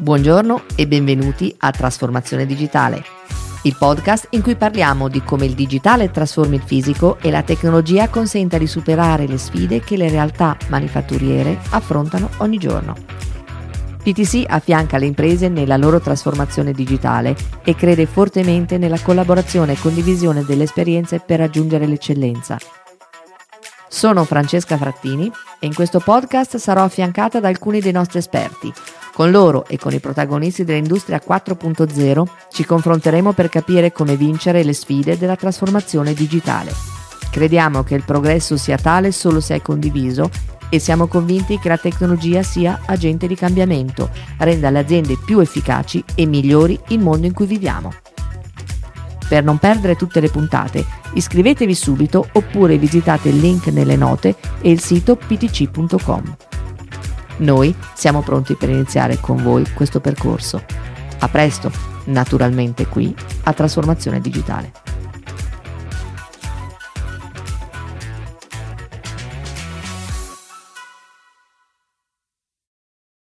Buongiorno 0.00 0.62
e 0.76 0.86
benvenuti 0.86 1.52
a 1.58 1.72
Trasformazione 1.72 2.46
Digitale, 2.46 3.02
il 3.62 3.74
podcast 3.76 4.28
in 4.30 4.42
cui 4.42 4.54
parliamo 4.54 5.08
di 5.08 5.24
come 5.24 5.44
il 5.44 5.54
digitale 5.54 6.12
trasformi 6.12 6.54
il 6.54 6.62
fisico 6.62 7.18
e 7.20 7.32
la 7.32 7.42
tecnologia 7.42 8.08
consenta 8.08 8.58
di 8.58 8.68
superare 8.68 9.26
le 9.26 9.38
sfide 9.38 9.80
che 9.80 9.96
le 9.96 10.08
realtà 10.08 10.56
manifatturiere 10.68 11.58
affrontano 11.70 12.30
ogni 12.36 12.58
giorno. 12.58 12.94
PTC 14.00 14.44
affianca 14.46 14.98
le 14.98 15.06
imprese 15.06 15.48
nella 15.48 15.76
loro 15.76 15.98
trasformazione 15.98 16.70
digitale 16.70 17.34
e 17.64 17.74
crede 17.74 18.06
fortemente 18.06 18.78
nella 18.78 19.00
collaborazione 19.00 19.72
e 19.72 19.80
condivisione 19.80 20.44
delle 20.44 20.62
esperienze 20.62 21.18
per 21.18 21.40
raggiungere 21.40 21.88
l'eccellenza. 21.88 22.56
Sono 23.88 24.22
Francesca 24.22 24.76
Frattini 24.76 25.28
e 25.58 25.66
in 25.66 25.74
questo 25.74 25.98
podcast 25.98 26.56
sarò 26.58 26.84
affiancata 26.84 27.40
da 27.40 27.48
alcuni 27.48 27.80
dei 27.80 27.90
nostri 27.90 28.20
esperti 28.20 28.72
con 29.18 29.32
loro 29.32 29.66
e 29.66 29.78
con 29.78 29.92
i 29.92 29.98
protagonisti 29.98 30.62
dell'industria 30.62 31.20
4.0 31.20 32.22
ci 32.52 32.64
confronteremo 32.64 33.32
per 33.32 33.48
capire 33.48 33.90
come 33.90 34.14
vincere 34.14 34.62
le 34.62 34.72
sfide 34.72 35.18
della 35.18 35.34
trasformazione 35.34 36.14
digitale. 36.14 36.72
Crediamo 37.28 37.82
che 37.82 37.96
il 37.96 38.04
progresso 38.04 38.56
sia 38.56 38.76
tale 38.76 39.10
solo 39.10 39.40
se 39.40 39.56
è 39.56 39.60
condiviso 39.60 40.30
e 40.68 40.78
siamo 40.78 41.08
convinti 41.08 41.58
che 41.58 41.68
la 41.68 41.78
tecnologia 41.78 42.44
sia 42.44 42.82
agente 42.86 43.26
di 43.26 43.34
cambiamento, 43.34 44.08
renda 44.38 44.70
le 44.70 44.78
aziende 44.78 45.18
più 45.18 45.40
efficaci 45.40 46.04
e 46.14 46.24
migliori 46.24 46.78
il 46.90 47.00
mondo 47.00 47.26
in 47.26 47.32
cui 47.32 47.46
viviamo. 47.46 47.92
Per 49.28 49.42
non 49.42 49.58
perdere 49.58 49.96
tutte 49.96 50.20
le 50.20 50.30
puntate, 50.30 50.86
iscrivetevi 51.14 51.74
subito 51.74 52.28
oppure 52.34 52.78
visitate 52.78 53.30
il 53.30 53.40
link 53.40 53.66
nelle 53.66 53.96
note 53.96 54.36
e 54.60 54.70
il 54.70 54.78
sito 54.78 55.16
ptc.com. 55.16 56.47
Noi 57.38 57.74
siamo 57.94 58.22
pronti 58.22 58.54
per 58.54 58.68
iniziare 58.68 59.18
con 59.20 59.42
voi 59.42 59.64
questo 59.74 60.00
percorso. 60.00 60.62
A 61.20 61.28
presto, 61.28 61.70
naturalmente 62.04 62.86
qui, 62.86 63.14
a 63.44 63.52
Trasformazione 63.52 64.20
Digitale. 64.20 64.87